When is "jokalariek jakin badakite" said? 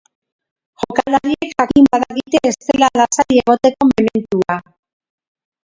0.79-2.39